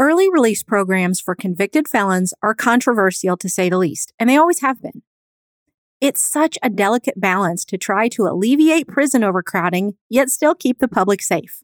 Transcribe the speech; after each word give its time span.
Early 0.00 0.30
release 0.30 0.62
programs 0.62 1.20
for 1.20 1.34
convicted 1.34 1.86
felons 1.86 2.32
are 2.42 2.54
controversial 2.54 3.36
to 3.36 3.50
say 3.50 3.68
the 3.68 3.76
least, 3.76 4.14
and 4.18 4.30
they 4.30 4.36
always 4.38 4.62
have 4.62 4.80
been. 4.80 5.02
It's 6.00 6.22
such 6.22 6.56
a 6.62 6.70
delicate 6.70 7.20
balance 7.20 7.66
to 7.66 7.76
try 7.76 8.08
to 8.08 8.22
alleviate 8.22 8.88
prison 8.88 9.22
overcrowding, 9.22 9.98
yet 10.08 10.30
still 10.30 10.54
keep 10.54 10.78
the 10.78 10.88
public 10.88 11.20
safe. 11.20 11.60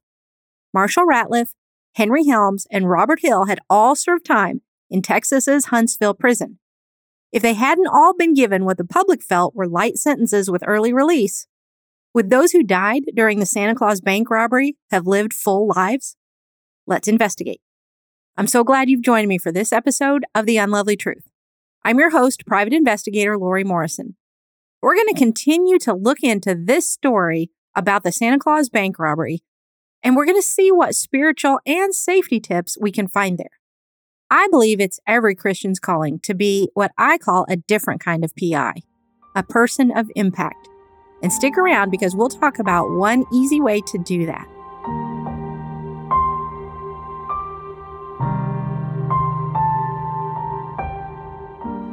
Marshall 0.75 1.07
Ratliff, 1.07 1.55
Henry 1.95 2.27
Helms, 2.27 2.67
and 2.71 2.91
Robert 2.91 3.21
Hill 3.21 3.47
had 3.47 3.61
all 3.71 3.97
served 3.97 4.27
time 4.27 4.61
in 4.91 5.01
Texas's 5.01 5.67
Huntsville 5.67 6.13
prison. 6.13 6.59
If 7.33 7.41
they 7.41 7.55
hadn't 7.55 7.89
all 7.91 8.13
been 8.13 8.35
given 8.35 8.67
what 8.67 8.77
the 8.77 8.85
public 8.85 9.23
felt 9.23 9.55
were 9.55 9.67
light 9.67 9.97
sentences 9.97 10.51
with 10.51 10.63
early 10.67 10.93
release, 10.93 11.47
would 12.13 12.29
those 12.29 12.53
who 12.53 12.63
died 12.63 13.05
during 13.15 13.41
the 13.41 13.47
Santa 13.47 13.75
Claus 13.75 14.03
bank 14.03 14.29
robbery 14.29 14.77
have 14.91 15.07
lived 15.07 15.33
full 15.33 15.67
lives? 15.75 16.19
Let's 16.87 17.09
investigate. 17.09 17.63
I'm 18.39 18.47
so 18.47 18.65
glad 18.65 18.91
you've 18.91 19.01
joined 19.01 19.29
me 19.29 19.39
for 19.39 19.51
this 19.51 19.73
episode 19.73 20.27
of 20.35 20.45
The 20.45 20.59
Unlovely 20.59 20.95
Truth. 20.95 21.27
I'm 21.87 21.99
your 21.99 22.11
host, 22.11 22.45
private 22.45 22.75
investigator 22.75 23.39
Lori 23.39 23.65
Morrison. 23.65 24.15
We're 24.83 24.95
going 24.95 25.09
to 25.09 25.19
continue 25.19 25.79
to 25.79 25.95
look 25.95 26.23
into 26.23 26.55
this 26.55 26.87
story 26.87 27.51
about 27.75 28.03
the 28.03 28.13
Santa 28.13 28.39
Claus 28.39 28.69
bank 28.69 28.99
robbery, 28.99 29.43
and 30.03 30.15
we're 30.15 30.27
going 30.27 30.37
to 30.37 30.47
see 30.47 30.71
what 30.71 30.95
spiritual 30.95 31.61
and 31.65 31.95
safety 31.95 32.39
tips 32.39 32.77
we 32.79 32.93
can 32.93 33.09
find 33.09 33.39
there. 33.39 33.59
I 34.31 34.49
believe 34.51 34.81
it's 34.81 35.01
every 35.07 35.35
Christian's 35.35 35.79
calling 35.79 36.19
to 36.21 36.35
be 36.35 36.69
what 36.75 36.93
I 36.99 37.17
call 37.17 37.47
a 37.49 37.57
different 37.57 38.03
kind 38.03 38.23
of 38.23 38.37
PI, 38.37 38.75
a 39.35 39.43
person 39.45 39.91
of 39.97 40.11
impact. 40.15 40.69
And 41.23 41.33
stick 41.33 41.57
around 41.57 41.91
because 41.91 42.15
we'll 42.15 42.29
talk 42.29 42.59
about 42.59 42.91
one 42.91 43.25
easy 43.33 43.63
way 43.63 43.81
to 43.81 43.97
do 43.97 44.27
that. 44.27 44.47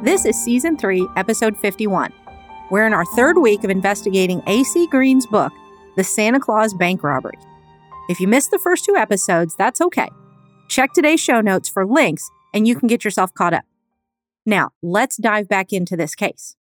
This 0.04 0.26
is 0.26 0.36
Season 0.36 0.76
3, 0.76 1.08
Episode 1.16 1.56
51. 1.56 2.12
We're 2.70 2.86
in 2.86 2.92
our 2.92 3.06
third 3.16 3.38
week 3.38 3.64
of 3.64 3.70
investigating 3.70 4.42
A.C. 4.46 4.86
Greene's 4.88 5.26
book, 5.26 5.50
The 5.96 6.04
Santa 6.04 6.38
Claus 6.38 6.74
Bank 6.74 7.02
Robbery. 7.02 7.38
If 8.10 8.20
you 8.20 8.28
missed 8.28 8.50
the 8.50 8.58
first 8.58 8.84
two 8.84 8.96
episodes, 8.96 9.56
that's 9.56 9.80
okay. 9.80 10.10
Check 10.68 10.92
today's 10.92 11.20
show 11.20 11.40
notes 11.40 11.70
for 11.70 11.86
links 11.86 12.28
and 12.52 12.68
you 12.68 12.76
can 12.76 12.86
get 12.86 13.02
yourself 13.02 13.32
caught 13.32 13.54
up. 13.54 13.64
Now, 14.44 14.72
let's 14.82 15.16
dive 15.16 15.48
back 15.48 15.72
into 15.72 15.96
this 15.96 16.14
case. 16.14 16.54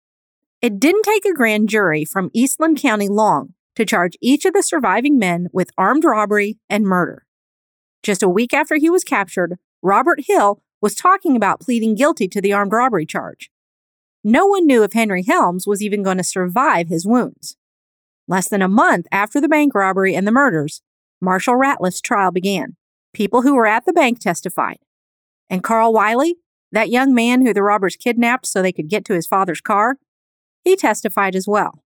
It 0.60 0.78
didn't 0.78 1.04
take 1.04 1.24
a 1.24 1.32
grand 1.32 1.70
jury 1.70 2.04
from 2.04 2.28
Eastland 2.34 2.78
County 2.78 3.08
long 3.08 3.54
to 3.74 3.86
charge 3.86 4.18
each 4.20 4.44
of 4.44 4.52
the 4.52 4.62
surviving 4.62 5.18
men 5.18 5.48
with 5.50 5.70
armed 5.78 6.04
robbery 6.04 6.58
and 6.68 6.84
murder. 6.84 7.24
Just 8.02 8.22
a 8.22 8.28
week 8.28 8.52
after 8.52 8.76
he 8.76 8.90
was 8.90 9.02
captured, 9.02 9.58
Robert 9.80 10.24
Hill 10.26 10.60
was 10.80 10.94
talking 10.94 11.36
about 11.36 11.60
pleading 11.60 11.94
guilty 11.94 12.28
to 12.28 12.40
the 12.40 12.52
armed 12.52 12.72
robbery 12.72 13.06
charge. 13.06 13.50
No 14.22 14.46
one 14.46 14.66
knew 14.66 14.82
if 14.82 14.92
Henry 14.92 15.22
Helms 15.22 15.66
was 15.66 15.82
even 15.82 16.02
going 16.02 16.18
to 16.18 16.24
survive 16.24 16.88
his 16.88 17.06
wounds. 17.06 17.56
Less 18.28 18.48
than 18.48 18.62
a 18.62 18.68
month 18.68 19.06
after 19.10 19.40
the 19.40 19.48
bank 19.48 19.74
robbery 19.74 20.14
and 20.14 20.26
the 20.26 20.32
murders, 20.32 20.82
Marshall 21.20 21.56
Ratliff's 21.56 22.00
trial 22.00 22.30
began. 22.30 22.76
People 23.12 23.42
who 23.42 23.54
were 23.54 23.66
at 23.66 23.86
the 23.86 23.92
bank 23.92 24.20
testified. 24.20 24.78
And 25.48 25.62
Carl 25.62 25.92
Wiley, 25.92 26.36
that 26.70 26.90
young 26.90 27.14
man 27.14 27.44
who 27.44 27.52
the 27.52 27.62
robbers 27.62 27.96
kidnapped 27.96 28.46
so 28.46 28.62
they 28.62 28.72
could 28.72 28.88
get 28.88 29.04
to 29.06 29.14
his 29.14 29.26
father's 29.26 29.60
car, 29.60 29.96
he 30.62 30.76
testified 30.76 31.34
as 31.34 31.48
well. 31.48 31.82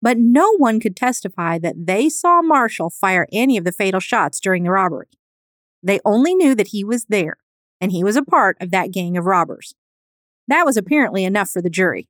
But 0.00 0.18
no 0.18 0.54
one 0.56 0.80
could 0.80 0.96
testify 0.96 1.58
that 1.58 1.86
they 1.86 2.08
saw 2.08 2.42
Marshall 2.42 2.90
fire 2.90 3.26
any 3.32 3.56
of 3.56 3.64
the 3.64 3.72
fatal 3.72 4.00
shots 4.00 4.38
during 4.38 4.62
the 4.62 4.70
robbery. 4.70 5.08
They 5.82 6.00
only 6.04 6.34
knew 6.34 6.54
that 6.54 6.68
he 6.68 6.84
was 6.84 7.06
there 7.06 7.38
and 7.84 7.92
he 7.92 8.02
was 8.02 8.16
a 8.16 8.24
part 8.24 8.56
of 8.62 8.70
that 8.70 8.92
gang 8.92 9.14
of 9.18 9.26
robbers. 9.26 9.74
That 10.48 10.64
was 10.64 10.78
apparently 10.78 11.22
enough 11.22 11.50
for 11.50 11.60
the 11.60 11.68
jury. 11.68 12.08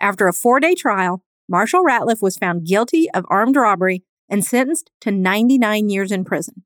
After 0.00 0.28
a 0.28 0.32
four 0.32 0.60
day 0.60 0.74
trial, 0.74 1.22
Marshall 1.46 1.84
Ratliff 1.84 2.22
was 2.22 2.38
found 2.38 2.66
guilty 2.66 3.10
of 3.10 3.26
armed 3.28 3.54
robbery 3.54 4.02
and 4.30 4.42
sentenced 4.42 4.90
to 5.02 5.10
99 5.10 5.90
years 5.90 6.10
in 6.10 6.24
prison. 6.24 6.64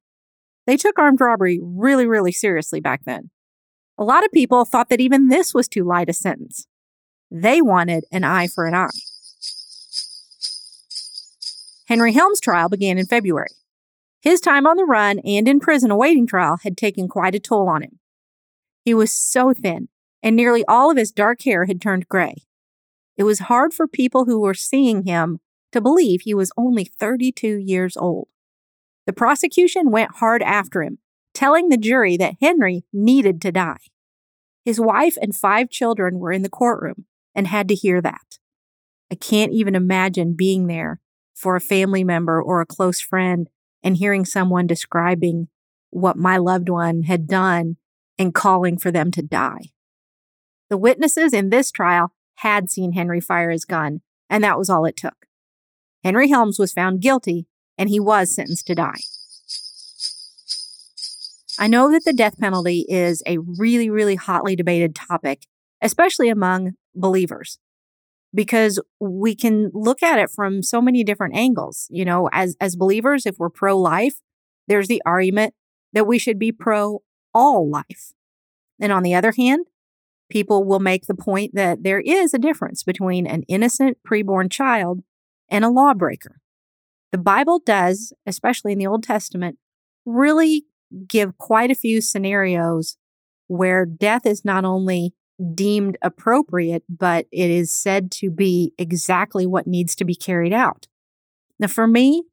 They 0.69 0.77
took 0.77 1.01
armed 1.01 1.21
robbery 1.21 1.59
really, 1.61 2.07
really 2.07 2.31
seriously 2.31 2.79
back 2.79 3.01
then. 3.05 3.31
A 3.99 4.05
lot 4.05 4.25
of 4.25 4.31
people 4.31 4.65
thought 4.65 4.89
that 4.91 5.01
even 5.01 5.27
this 5.27 5.53
was 5.53 5.67
too 5.67 5.83
light 5.83 6.09
a 6.09 6.13
sentence. 6.13 6.69
They 7.33 7.61
wanted 7.61 8.05
an 8.13 8.23
eye 8.23 8.47
for 8.47 8.67
an 8.67 8.75
eye. 8.77 9.01
Henry 11.89 12.13
Helms' 12.13 12.41
trial 12.41 12.69
began 12.69 12.99
in 12.99 13.07
February. 13.07 13.49
His 14.21 14.41
time 14.41 14.65
on 14.65 14.77
the 14.77 14.85
run 14.85 15.19
and 15.25 15.49
in 15.49 15.59
prison 15.59 15.91
awaiting 15.91 16.29
trial 16.29 16.59
had 16.63 16.77
taken 16.77 17.09
quite 17.09 17.35
a 17.35 17.41
toll 17.41 17.69
on 17.69 17.83
him. 17.83 17.99
He 18.89 18.95
was 18.95 19.13
so 19.13 19.53
thin, 19.53 19.89
and 20.23 20.35
nearly 20.35 20.65
all 20.65 20.91
of 20.91 20.97
his 20.97 21.13
dark 21.13 21.43
hair 21.43 21.67
had 21.67 21.79
turned 21.79 22.09
gray. 22.09 22.37
It 23.19 23.25
was 23.25 23.41
hard 23.41 23.75
for 23.75 23.87
people 23.87 24.25
who 24.25 24.41
were 24.41 24.55
seeing 24.55 25.03
him 25.03 25.41
to 25.73 25.83
believe 25.83 26.23
he 26.23 26.33
was 26.33 26.53
only 26.57 26.87
32 26.87 27.59
years 27.59 27.99
old. 27.99 28.29
The 29.05 29.13
prosecution 29.13 29.91
went 29.91 30.17
hard 30.17 30.43
after 30.43 30.83
him, 30.83 31.01
telling 31.35 31.69
the 31.69 31.77
jury 31.77 32.17
that 32.17 32.37
Henry 32.41 32.87
needed 32.91 33.43
to 33.43 33.53
die. 33.53 33.77
His 34.65 34.81
wife 34.81 35.19
and 35.21 35.37
five 35.37 35.69
children 35.69 36.19
were 36.19 36.33
in 36.33 36.41
the 36.41 36.49
courtroom 36.49 37.05
and 37.35 37.47
had 37.47 37.69
to 37.69 37.75
hear 37.75 38.01
that. 38.01 38.39
I 39.13 39.17
can't 39.17 39.53
even 39.53 39.75
imagine 39.75 40.33
being 40.33 40.67
there 40.67 40.99
for 41.35 41.57
a 41.57 41.61
family 41.61 42.05
member 42.05 42.41
or 42.41 42.63
a 42.63 42.67
close 42.67 43.03
friend 43.03 43.51
and 43.83 43.99
hearing 43.99 44.25
someone 44.25 44.67
describing 44.67 45.49
what 45.91 46.17
my 46.17 46.39
loved 46.39 46.71
one 46.71 47.03
had 47.03 47.27
done 47.27 47.77
and 48.19 48.35
calling 48.35 48.79
for 48.79 48.91
them 48.91 49.11
to 49.13 49.23
die. 49.23 49.71
The 50.71 50.77
witnesses 50.77 51.33
in 51.33 51.51
this 51.51 51.71
trial 51.71 52.13
had 52.37 52.71
seen 52.71 52.93
Henry 52.93 53.21
fire 53.21 53.51
his 53.51 53.65
gun, 53.65 54.01
and 54.29 54.45
that 54.45 54.59
was 54.59 54.69
all 54.69 54.85
it 54.85 54.97
took. 54.97 55.27
Henry 56.05 56.29
Helms 56.29 56.59
was 56.59 56.73
found 56.73 57.01
guilty, 57.01 57.47
and 57.77 57.89
he 57.89 58.01
was 58.01 58.35
sentenced 58.35 58.67
to 58.67 58.75
die. 58.75 59.01
I 61.59 61.67
know 61.67 61.91
that 61.91 62.05
the 62.05 62.13
death 62.13 62.39
penalty 62.39 62.87
is 62.89 63.23
a 63.27 63.39
really, 63.39 63.91
really 63.91 64.15
hotly 64.15 64.55
debated 64.55 64.95
topic, 64.95 65.43
especially 65.83 66.29
among 66.29 66.75
believers, 66.95 67.59
because 68.33 68.81
we 69.01 69.35
can 69.35 69.71
look 69.75 70.03
at 70.03 70.21
it 70.21 70.31
from 70.31 70.63
so 70.63 70.81
many 70.81 71.03
different 71.03 71.35
angles. 71.35 71.89
You 71.91 72.05
know, 72.05 72.29
as, 72.33 72.57
as 72.61 72.77
believers, 72.77 73.27
if 73.27 73.39
we're 73.39 73.51
pro 73.51 73.77
life, 73.77 74.21
there's 74.69 74.87
the 74.87 75.03
argument 75.05 75.55
that 75.93 76.07
we 76.07 76.19
should 76.19 76.39
be 76.39 76.53
pro 76.53 77.03
all 77.39 77.71
life. 77.71 78.13
And 78.81 78.93
on 78.93 79.05
the 79.05 79.15
other 79.15 79.33
hand, 79.33 79.67
people 80.29 80.65
will 80.65 80.81
make 80.81 81.07
the 81.07 81.15
point 81.15 81.55
that 81.55 81.85
there 81.85 82.01
is 82.01 82.35
a 82.35 82.39
difference 82.39 82.83
between 82.83 83.27
an 83.27 83.45
innocent 83.45 83.99
preborn 84.07 84.51
child 84.51 85.03
and 85.49 85.65
a 85.65 85.71
lawbreaker. 85.71 86.41
The 87.13 87.19
Bible 87.19 87.61
does, 87.65 88.13
especially 88.27 88.73
in 88.73 88.79
the 88.79 88.89
Old 88.89 89.05
Testament, 89.05 89.57
really 90.05 90.65
give 91.07 91.39
quite 91.39 91.71
a 91.71 91.77
few 91.77 92.01
scenarios 92.01 92.97
where 93.47 93.87
death 93.87 94.27
is 94.27 94.45
not 94.45 94.65
only 94.65 95.15
deemed 95.55 95.97
appropriate, 96.03 96.83
but 96.89 97.27
it 97.31 97.51
is 97.51 97.71
said 97.71 98.11
to 98.11 98.31
be 98.31 98.73
exactly 98.77 99.47
what 99.47 99.67
needs 99.67 99.95
to 99.95 100.05
be 100.05 100.17
carried 100.17 100.53
out. 100.53 100.89
Now, 101.61 101.69
for 101.69 101.87
me, 101.87 102.25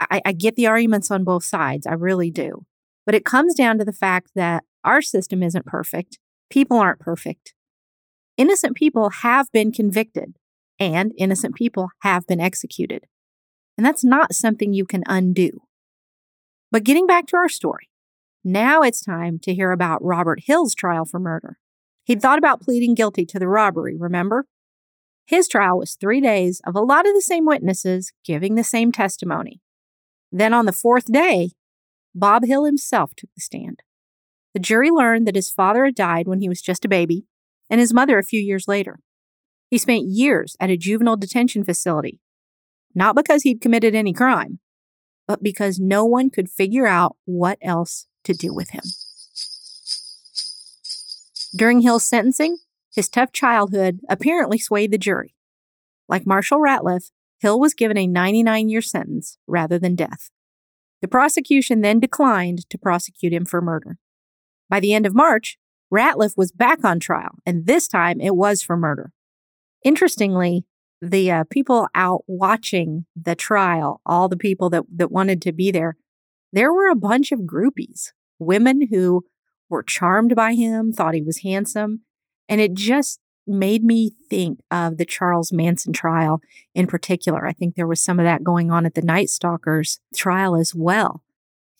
I, 0.00 0.22
I 0.24 0.32
get 0.32 0.56
the 0.56 0.66
arguments 0.66 1.10
on 1.10 1.22
both 1.22 1.44
sides. 1.44 1.86
I 1.86 1.92
really 1.92 2.30
do. 2.30 2.64
But 3.04 3.14
it 3.14 3.24
comes 3.24 3.54
down 3.54 3.78
to 3.78 3.84
the 3.84 3.92
fact 3.92 4.30
that 4.34 4.64
our 4.84 5.02
system 5.02 5.42
isn't 5.42 5.66
perfect. 5.66 6.18
People 6.50 6.78
aren't 6.78 7.00
perfect. 7.00 7.54
Innocent 8.36 8.76
people 8.76 9.10
have 9.10 9.46
been 9.52 9.72
convicted 9.72 10.36
and 10.78 11.12
innocent 11.16 11.54
people 11.54 11.88
have 12.00 12.26
been 12.26 12.40
executed. 12.40 13.06
And 13.76 13.86
that's 13.86 14.04
not 14.04 14.34
something 14.34 14.72
you 14.72 14.84
can 14.84 15.04
undo. 15.06 15.62
But 16.70 16.84
getting 16.84 17.06
back 17.06 17.26
to 17.28 17.36
our 17.36 17.48
story, 17.48 17.88
now 18.44 18.82
it's 18.82 19.04
time 19.04 19.38
to 19.40 19.54
hear 19.54 19.70
about 19.70 20.04
Robert 20.04 20.40
Hill's 20.44 20.74
trial 20.74 21.04
for 21.04 21.20
murder. 21.20 21.58
He'd 22.04 22.20
thought 22.20 22.38
about 22.38 22.60
pleading 22.60 22.94
guilty 22.94 23.24
to 23.26 23.38
the 23.38 23.48
robbery, 23.48 23.96
remember? 23.96 24.46
His 25.26 25.46
trial 25.46 25.78
was 25.78 25.94
three 25.94 26.20
days 26.20 26.60
of 26.66 26.74
a 26.74 26.80
lot 26.80 27.06
of 27.06 27.14
the 27.14 27.20
same 27.20 27.46
witnesses 27.46 28.12
giving 28.24 28.54
the 28.54 28.64
same 28.64 28.90
testimony. 28.90 29.60
Then 30.32 30.52
on 30.52 30.66
the 30.66 30.72
fourth 30.72 31.06
day, 31.12 31.50
Bob 32.14 32.44
Hill 32.44 32.64
himself 32.64 33.14
took 33.14 33.30
the 33.34 33.40
stand. 33.40 33.82
The 34.54 34.60
jury 34.60 34.90
learned 34.90 35.26
that 35.26 35.36
his 35.36 35.50
father 35.50 35.84
had 35.84 35.94
died 35.94 36.28
when 36.28 36.40
he 36.40 36.48
was 36.48 36.60
just 36.60 36.84
a 36.84 36.88
baby, 36.88 37.24
and 37.70 37.80
his 37.80 37.94
mother 37.94 38.18
a 38.18 38.24
few 38.24 38.40
years 38.40 38.68
later. 38.68 39.00
He 39.70 39.78
spent 39.78 40.08
years 40.08 40.56
at 40.60 40.70
a 40.70 40.76
juvenile 40.76 41.16
detention 41.16 41.64
facility, 41.64 42.20
not 42.94 43.16
because 43.16 43.42
he'd 43.42 43.62
committed 43.62 43.94
any 43.94 44.12
crime, 44.12 44.58
but 45.26 45.42
because 45.42 45.78
no 45.78 46.04
one 46.04 46.28
could 46.28 46.50
figure 46.50 46.86
out 46.86 47.16
what 47.24 47.58
else 47.62 48.06
to 48.24 48.34
do 48.34 48.52
with 48.52 48.70
him. 48.70 48.82
During 51.56 51.80
Hill's 51.80 52.04
sentencing, 52.04 52.58
his 52.94 53.08
tough 53.08 53.32
childhood 53.32 54.00
apparently 54.08 54.58
swayed 54.58 54.90
the 54.90 54.98
jury. 54.98 55.34
Like 56.08 56.26
Marshall 56.26 56.58
Ratliff, 56.58 57.10
Hill 57.40 57.58
was 57.58 57.74
given 57.74 57.96
a 57.96 58.06
99 58.06 58.68
year 58.68 58.82
sentence 58.82 59.38
rather 59.46 59.78
than 59.78 59.94
death. 59.94 60.30
The 61.02 61.08
prosecution 61.08 61.80
then 61.80 62.00
declined 62.00 62.70
to 62.70 62.78
prosecute 62.78 63.32
him 63.32 63.44
for 63.44 63.60
murder. 63.60 63.98
By 64.70 64.80
the 64.80 64.94
end 64.94 65.04
of 65.04 65.14
March, 65.14 65.58
Ratliff 65.92 66.36
was 66.36 66.52
back 66.52 66.84
on 66.84 67.00
trial, 67.00 67.32
and 67.44 67.66
this 67.66 67.86
time 67.86 68.20
it 68.20 68.34
was 68.34 68.62
for 68.62 68.76
murder. 68.76 69.12
Interestingly, 69.84 70.64
the 71.02 71.30
uh, 71.30 71.44
people 71.50 71.88
out 71.94 72.22
watching 72.26 73.04
the 73.16 73.34
trial, 73.34 74.00
all 74.06 74.28
the 74.28 74.36
people 74.36 74.70
that, 74.70 74.84
that 74.94 75.10
wanted 75.10 75.42
to 75.42 75.52
be 75.52 75.70
there, 75.70 75.96
there 76.52 76.72
were 76.72 76.88
a 76.88 76.96
bunch 76.96 77.32
of 77.32 77.40
groupies, 77.40 78.12
women 78.38 78.88
who 78.90 79.24
were 79.68 79.82
charmed 79.82 80.36
by 80.36 80.54
him, 80.54 80.92
thought 80.92 81.14
he 81.14 81.22
was 81.22 81.42
handsome. 81.42 82.02
And 82.48 82.60
it 82.60 82.74
just 82.74 83.18
made 83.46 83.82
me 83.82 84.10
think 84.30 84.60
of 84.70 84.98
the 84.98 85.04
Charles 85.04 85.52
Manson 85.52 85.92
trial 85.92 86.40
in 86.74 86.86
particular. 86.86 87.46
I 87.46 87.52
think 87.52 87.74
there 87.74 87.86
was 87.86 88.02
some 88.02 88.18
of 88.18 88.24
that 88.24 88.44
going 88.44 88.70
on 88.70 88.86
at 88.86 88.94
the 88.94 89.02
Night 89.02 89.30
Stalkers 89.30 90.00
trial 90.14 90.56
as 90.56 90.74
well. 90.74 91.22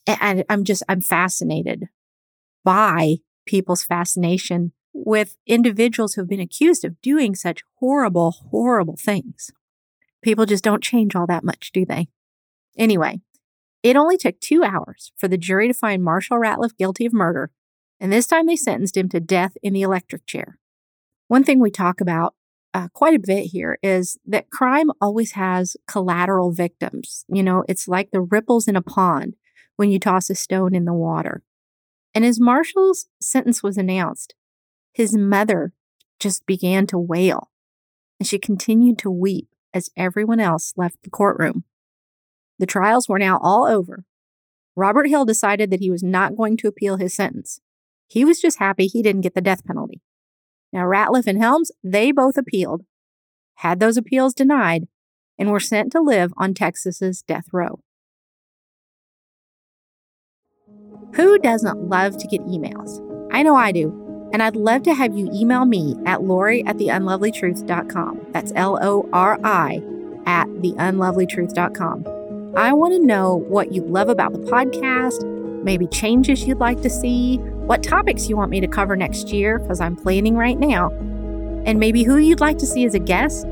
And 0.07 0.45
I'm 0.49 0.65
just, 0.65 0.83
I'm 0.89 1.01
fascinated 1.01 1.89
by 2.65 3.17
people's 3.47 3.85
fascination 3.85 4.73
with 4.93 5.37
individuals 5.47 6.15
who've 6.15 6.29
been 6.29 6.41
accused 6.41 6.85
of 6.85 7.01
doing 7.01 7.35
such 7.35 7.63
horrible, 7.77 8.33
horrible 8.51 8.97
things. 8.97 9.51
People 10.23 10.47
just 10.47 10.65
don't 10.65 10.83
change 10.83 11.17
all 11.17 11.27
that 11.27 11.45
much, 11.45 11.73
do 11.73 11.85
they? 11.85 12.09
Anyway, 12.77 13.21
it 13.83 13.97
only 13.97 14.17
took 14.17 14.39
two 14.41 14.63
hours 14.63 15.13
for 15.17 15.29
the 15.29 15.39
jury 15.39 15.67
to 15.67 15.75
find 15.75 16.03
Marshall 16.03 16.39
Ratliff 16.39 16.77
guilty 16.77 17.07
of 17.07 17.13
murder, 17.13 17.51
and 17.99 18.13
this 18.13 18.27
time 18.27 18.47
they 18.47 18.57
sentenced 18.57 18.97
him 18.97 19.09
to 19.09 19.21
death 19.21 19.57
in 19.63 19.73
the 19.73 19.83
electric 19.83 20.27
chair. 20.27 20.59
One 21.33 21.45
thing 21.45 21.61
we 21.61 21.71
talk 21.71 22.03
about 22.03 22.35
uh, 22.75 22.89
quite 22.93 23.15
a 23.15 23.19
bit 23.19 23.45
here 23.45 23.79
is 23.83 24.19
that 24.27 24.51
crime 24.51 24.91
always 25.01 25.33
has 25.33 25.79
collateral 25.89 26.53
victims. 26.53 27.25
You 27.27 27.43
know, 27.43 27.65
it's 27.71 27.89
like 27.89 28.11
the 28.11 28.21
ripples 28.21 28.69
in 28.69 28.77
a 28.77 28.83
pond 28.83 29.37
when 29.77 29.91
you 29.91 29.99
toss 29.99 30.29
a 30.29 30.35
stone 30.35 30.75
in 30.75 30.85
the 30.85 30.93
water. 30.93 31.43
And 32.15 32.27
as 32.27 32.39
Marshall's 32.39 33.07
sentence 33.19 33.63
was 33.63 33.79
announced, 33.79 34.35
his 34.93 35.17
mother 35.17 35.73
just 36.21 36.45
began 36.45 36.87
to 36.89 36.99
wail, 36.99 37.49
and 38.21 38.27
she 38.27 38.39
continued 38.39 38.99
to 38.99 39.11
weep 39.11 39.49
as 39.73 39.89
everyone 39.97 40.39
else 40.39 40.75
left 40.77 41.03
the 41.03 41.09
courtroom. 41.09 41.65
The 42.59 42.67
trials 42.67 43.09
were 43.09 43.19
now 43.19 43.39
all 43.43 43.65
over. 43.65 44.05
Robert 44.77 45.09
Hill 45.09 45.25
decided 45.25 45.71
that 45.71 45.81
he 45.81 45.91
was 45.91 46.03
not 46.03 46.37
going 46.37 46.59
to 46.59 46.69
appeal 46.69 46.99
his 46.99 47.15
sentence. 47.15 47.59
He 48.07 48.23
was 48.23 48.39
just 48.39 48.59
happy 48.59 48.87
he 48.87 49.01
didn't 49.01 49.23
get 49.23 49.35
the 49.35 49.41
death 49.41 49.65
penalty. 49.65 50.03
Now, 50.73 50.85
Ratliff 50.85 51.27
and 51.27 51.39
Helms, 51.39 51.71
they 51.85 52.13
both 52.13 52.39
appealed, 52.39 52.85
had 53.57 53.79
those 53.79 53.97
appeals 53.97 54.35
denied, 54.35 54.89
and 55.39 55.51
were 55.51 55.61
sent 55.61 55.93
to 55.93 56.01
live 56.01 56.33
on 56.37 56.55
Texas's 56.55 57.23
death 57.23 57.47
row. 57.53 57.81
Who 61.15 61.39
doesn't 61.39 61.89
love 61.89 62.17
to 62.17 62.27
get 62.27 62.41
emails? 62.47 63.01
I 63.33 63.43
know 63.43 63.55
I 63.55 63.73
do. 63.73 63.99
And 64.33 64.43
I'd 64.43 64.57
love 64.57 64.83
to 64.85 64.95
have 64.95 65.17
you 65.17 65.31
email 65.33 65.67
me 65.67 65.95
at 66.07 66.23
Lori 66.23 66.65
at 66.65 66.79
theunlovelytruth.com. 66.79 68.29
That's 68.31 68.53
L 68.57 68.79
O 68.83 69.09
R 69.13 69.39
I 69.45 69.83
at 70.25 70.49
theunlovelytruth.com. 70.49 72.55
I 72.57 72.73
want 72.73 72.95
to 72.95 73.07
know 73.07 73.37
what 73.37 73.73
you 73.73 73.83
love 73.83 74.09
about 74.09 74.33
the 74.33 74.39
podcast, 74.39 75.23
maybe 75.63 75.87
changes 75.87 76.45
you'd 76.45 76.59
like 76.59 76.81
to 76.81 76.91
see, 76.91 77.39
what 77.67 77.83
topics 77.83 78.29
you 78.29 78.37
want 78.37 78.51
me 78.51 78.61
to 78.61 78.67
cover 78.67 78.97
next 78.97 79.33
year, 79.33 79.59
because 79.59 79.81
I'm 79.81 79.95
planning 79.95 80.37
right 80.37 80.59
now, 80.59 80.91
and 81.65 81.79
maybe 81.79 82.03
who 82.03 82.17
you'd 82.19 82.41
like 82.41 82.59
to 82.59 82.67
see 82.67 82.85
as 82.85 82.95
a 82.95 82.99
guest, 82.99 83.47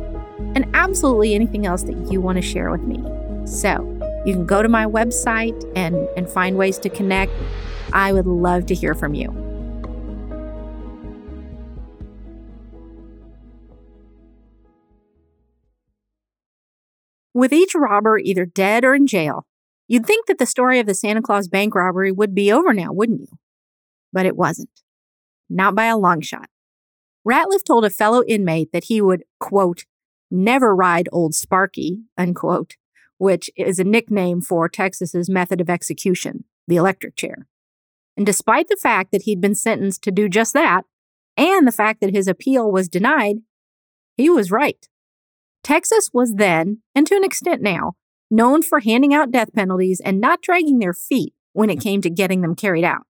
and 0.54 0.66
absolutely 0.74 1.34
anything 1.34 1.64
else 1.64 1.84
that 1.84 2.10
you 2.10 2.20
want 2.20 2.36
to 2.36 2.42
share 2.42 2.70
with 2.70 2.82
me. 2.82 3.00
So, 3.46 3.86
you 4.26 4.34
can 4.34 4.46
go 4.46 4.62
to 4.62 4.68
my 4.68 4.84
website 4.84 5.64
and, 5.76 5.96
and 6.16 6.28
find 6.28 6.56
ways 6.56 6.76
to 6.78 6.88
connect. 6.88 7.32
I 7.92 8.12
would 8.12 8.26
love 8.26 8.66
to 8.66 8.74
hear 8.74 8.94
from 8.94 9.14
you. 9.14 9.30
With 17.32 17.52
each 17.52 17.74
robber 17.76 18.18
either 18.18 18.44
dead 18.44 18.84
or 18.84 18.94
in 18.94 19.06
jail, 19.06 19.46
you'd 19.86 20.04
think 20.04 20.26
that 20.26 20.38
the 20.38 20.46
story 20.46 20.80
of 20.80 20.86
the 20.86 20.94
Santa 20.94 21.22
Claus 21.22 21.46
bank 21.46 21.76
robbery 21.76 22.10
would 22.10 22.34
be 22.34 22.52
over 22.52 22.74
now, 22.74 22.92
wouldn't 22.92 23.20
you? 23.20 23.38
But 24.12 24.26
it 24.26 24.36
wasn't. 24.36 24.70
Not 25.48 25.74
by 25.74 25.86
a 25.86 25.98
long 25.98 26.20
shot. 26.20 26.48
Ratliff 27.26 27.64
told 27.64 27.84
a 27.84 27.90
fellow 27.90 28.22
inmate 28.26 28.72
that 28.72 28.84
he 28.84 29.00
would, 29.00 29.24
quote, 29.38 29.84
never 30.30 30.74
ride 30.74 31.08
old 31.12 31.34
Sparky, 31.34 32.02
unquote, 32.16 32.76
which 33.18 33.50
is 33.56 33.78
a 33.78 33.84
nickname 33.84 34.40
for 34.40 34.68
Texas's 34.68 35.28
method 35.28 35.60
of 35.60 35.68
execution, 35.68 36.44
the 36.66 36.76
electric 36.76 37.16
chair. 37.16 37.46
And 38.16 38.24
despite 38.24 38.68
the 38.68 38.76
fact 38.76 39.12
that 39.12 39.22
he'd 39.22 39.40
been 39.40 39.54
sentenced 39.54 40.02
to 40.04 40.10
do 40.10 40.28
just 40.28 40.52
that, 40.54 40.84
and 41.36 41.66
the 41.66 41.72
fact 41.72 42.00
that 42.00 42.14
his 42.14 42.28
appeal 42.28 42.70
was 42.70 42.88
denied, 42.88 43.38
he 44.16 44.28
was 44.28 44.50
right. 44.50 44.88
Texas 45.62 46.10
was 46.12 46.34
then, 46.34 46.82
and 46.94 47.06
to 47.06 47.16
an 47.16 47.24
extent 47.24 47.62
now, 47.62 47.94
known 48.30 48.62
for 48.62 48.80
handing 48.80 49.12
out 49.12 49.30
death 49.30 49.52
penalties 49.52 50.00
and 50.00 50.20
not 50.20 50.42
dragging 50.42 50.78
their 50.78 50.94
feet 50.94 51.34
when 51.52 51.70
it 51.70 51.80
came 51.80 52.00
to 52.00 52.10
getting 52.10 52.40
them 52.40 52.54
carried 52.54 52.84
out. 52.84 53.06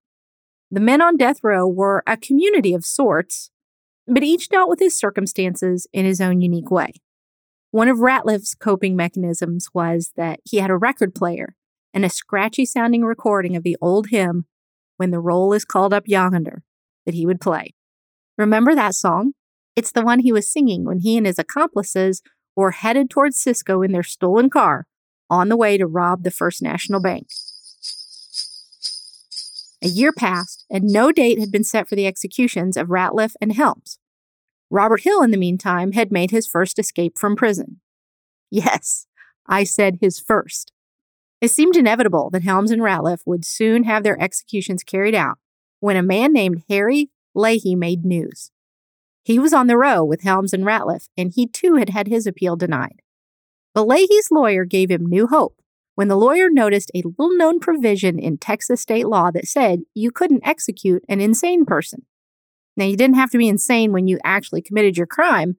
The 0.71 0.81
men 0.81 1.03
on 1.03 1.17
death 1.17 1.43
row 1.43 1.67
were 1.67 2.03
a 2.07 2.17
community 2.17 2.75
of 2.75 2.85
sorts, 2.85 3.51
but 4.07 4.23
each 4.23 4.49
dealt 4.49 4.69
with 4.69 4.79
his 4.79 4.99
circumstances 4.99 5.89
in 5.93 6.05
his 6.05 6.21
own 6.21 6.41
unique 6.41 6.71
way. 6.71 6.93
One 7.73 7.89
of 7.89 7.99
Ratliff's 7.99 8.55
coping 8.55 8.97
mechanisms 8.97 9.69
was 9.75 10.13
that 10.17 10.41
he 10.45 10.59
had 10.59 10.71
a 10.71 10.77
record 10.77 11.15
player 11.15 11.57
and 11.93 12.05
a 12.05 12.11
scratchy 12.11 12.65
sounding 12.65 13.05
recording 13.05 13.57
of 13.57 13.65
the 13.65 13.77
old 13.81 14.09
hymn, 14.09 14.47
When 14.97 15.11
the 15.11 15.21
Roll 15.21 15.53
is 15.53 15.65
Called 15.65 15.93
Up 15.93 16.05
Yonder, 16.07 16.63
that 17.05 17.15
he 17.15 17.27
would 17.27 17.41
play. 17.41 17.75
Remember 18.39 18.75
that 18.75 18.95
song? 18.95 19.33
It's 19.75 19.93
the 19.93 20.03
one 20.03 20.21
he 20.21 20.33
was 20.33 20.51
singing 20.51 20.85
when 20.85 21.01
he 21.01 21.17
and 21.17 21.27
his 21.27 21.39
accomplices 21.39 22.23
were 22.57 22.73
headed 22.73 23.11
towards 23.11 23.39
Cisco 23.39 23.83
in 23.83 23.93
their 23.93 24.03
stolen 24.03 24.51
car 24.51 24.87
on 25.29 25.49
the 25.49 25.57
way 25.57 25.79
to 25.79 25.87
rob 25.87 26.23
the 26.23 26.31
First 26.31 26.63
National 26.63 27.01
Bank. 27.01 27.29
A 29.83 29.89
year 29.89 30.13
passed, 30.13 30.67
and 30.71 30.85
no 30.85 31.11
date 31.11 31.39
had 31.39 31.51
been 31.51 31.65
set 31.65 31.89
for 31.89 31.97
the 31.97 32.07
executions 32.07 32.77
of 32.77 32.89
Ratliff 32.89 33.33
and 33.41 33.53
Helms. 33.53 33.99
Robert 34.71 35.03
Hill, 35.03 35.23
in 35.23 35.31
the 35.31 35.37
meantime, 35.37 35.93
had 35.93 36.13
made 36.13 36.31
his 36.31 36.47
first 36.47 36.79
escape 36.79 37.19
from 37.19 37.35
prison. 37.35 37.81
Yes, 38.51 39.07
I 39.47 39.65
said 39.65 39.99
his 40.01 40.21
first. 40.21 40.73
It 41.41 41.51
seemed 41.51 41.77
inevitable 41.77 42.29
that 42.31 42.43
Helms 42.43 42.71
and 42.71 42.83
Ratliff 42.83 43.23
would 43.25 43.45
soon 43.45 43.85
have 43.85 44.03
their 44.03 44.21
executions 44.21 44.83
carried 44.83 45.15
out 45.15 45.39
when 45.81 45.97
a 45.97 46.03
man 46.03 46.33
named 46.33 46.65
Harry 46.69 47.09
Leahy 47.35 47.75
made 47.75 48.05
news. 48.05 48.51
He 49.25 49.39
was 49.39 49.55
on 49.55 49.67
the 49.67 49.79
row 49.79 50.05
with 50.05 50.23
Helms 50.23 50.53
and 50.53 50.65
Ratliff, 50.65 51.09
and 51.17 51.33
he 51.35 51.47
too 51.47 51.77
had 51.77 51.89
had 51.89 52.09
his 52.09 52.27
appeal 52.27 52.57
denied. 52.57 53.01
But 53.75 53.87
Leahy's 53.87 54.31
lawyer 54.31 54.65
gave 54.65 54.91
him 54.91 55.07
new 55.07 55.27
hope 55.27 55.60
when 56.01 56.09
the 56.09 56.17
lawyer 56.17 56.49
noticed 56.49 56.91
a 56.95 57.03
little 57.19 57.37
known 57.37 57.61
provision 57.61 58.19
in 58.19 58.39
Texas 58.39 58.81
state 58.81 59.07
law 59.07 59.31
that 59.31 59.47
said 59.47 59.81
you 59.93 60.11
couldn't 60.11 60.47
execute 60.47 61.05
an 61.11 61.21
insane 61.21 61.67
person. 61.67 62.07
Now, 62.75 62.87
you 62.87 62.97
didn't 62.97 63.17
have 63.17 63.29
to 63.33 63.37
be 63.37 63.49
insane 63.49 63.93
when 63.93 64.09
you 64.09 64.19
actually 64.25 64.63
committed 64.63 64.97
your 64.97 65.07
crime, 65.07 65.59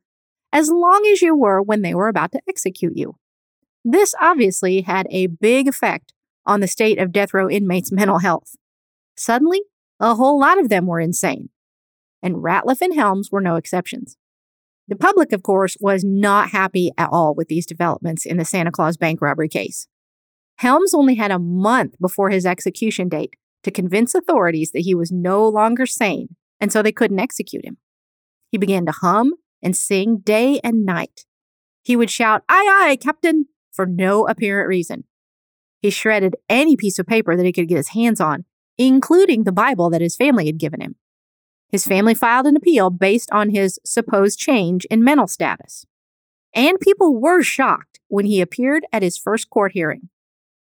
as 0.51 0.71
long 0.71 1.07
as 1.13 1.21
you 1.21 1.35
were 1.35 1.61
when 1.61 1.83
they 1.83 1.93
were 1.93 2.07
about 2.07 2.31
to 2.31 2.41
execute 2.49 2.93
you. 2.95 3.17
This 3.85 4.15
obviously 4.19 4.81
had 4.81 5.05
a 5.11 5.27
big 5.27 5.67
effect 5.67 6.11
on 6.47 6.59
the 6.59 6.67
state 6.67 6.97
of 6.97 7.11
death 7.11 7.35
row 7.35 7.47
inmates' 7.47 7.91
mental 7.91 8.17
health. 8.17 8.55
Suddenly, 9.15 9.61
a 9.99 10.15
whole 10.15 10.39
lot 10.39 10.59
of 10.59 10.69
them 10.69 10.87
were 10.87 10.99
insane, 10.99 11.49
and 12.23 12.37
Ratliff 12.37 12.81
and 12.81 12.95
Helms 12.95 13.31
were 13.31 13.41
no 13.41 13.57
exceptions. 13.57 14.17
The 14.87 14.95
public, 14.95 15.33
of 15.33 15.43
course, 15.43 15.77
was 15.79 16.03
not 16.03 16.49
happy 16.49 16.89
at 16.97 17.09
all 17.11 17.35
with 17.35 17.47
these 17.47 17.67
developments 17.67 18.25
in 18.25 18.37
the 18.37 18.43
Santa 18.43 18.71
Claus 18.71 18.97
bank 18.97 19.21
robbery 19.21 19.47
case. 19.47 19.87
Helms 20.61 20.93
only 20.93 21.15
had 21.15 21.31
a 21.31 21.39
month 21.39 21.95
before 21.99 22.29
his 22.29 22.45
execution 22.45 23.09
date 23.09 23.35
to 23.63 23.71
convince 23.71 24.13
authorities 24.13 24.73
that 24.73 24.81
he 24.81 24.93
was 24.93 25.11
no 25.11 25.49
longer 25.49 25.87
sane 25.87 26.35
and 26.59 26.71
so 26.71 26.83
they 26.83 26.91
couldn't 26.91 27.19
execute 27.19 27.65
him. 27.65 27.77
He 28.51 28.59
began 28.59 28.85
to 28.85 28.91
hum 28.91 29.33
and 29.63 29.75
sing 29.75 30.17
day 30.17 30.59
and 30.63 30.85
night. 30.85 31.25
He 31.81 31.95
would 31.95 32.11
shout, 32.11 32.43
Aye, 32.47 32.89
aye, 32.91 32.97
Captain, 33.01 33.47
for 33.71 33.87
no 33.87 34.27
apparent 34.27 34.67
reason. 34.67 35.05
He 35.79 35.89
shredded 35.89 36.35
any 36.47 36.77
piece 36.77 36.99
of 36.99 37.07
paper 37.07 37.35
that 37.35 37.45
he 37.45 37.51
could 37.51 37.67
get 37.67 37.77
his 37.77 37.89
hands 37.89 38.21
on, 38.21 38.45
including 38.77 39.45
the 39.45 39.51
Bible 39.51 39.89
that 39.89 40.01
his 40.01 40.15
family 40.15 40.45
had 40.45 40.59
given 40.59 40.79
him. 40.79 40.95
His 41.69 41.87
family 41.87 42.13
filed 42.13 42.45
an 42.45 42.55
appeal 42.55 42.91
based 42.91 43.31
on 43.31 43.49
his 43.49 43.79
supposed 43.83 44.37
change 44.37 44.85
in 44.91 45.03
mental 45.03 45.25
status. 45.25 45.87
And 46.53 46.79
people 46.79 47.19
were 47.19 47.41
shocked 47.41 47.99
when 48.09 48.25
he 48.25 48.41
appeared 48.41 48.85
at 48.93 49.01
his 49.01 49.17
first 49.17 49.49
court 49.49 49.71
hearing. 49.71 50.09